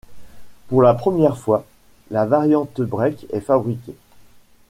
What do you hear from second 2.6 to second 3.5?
break est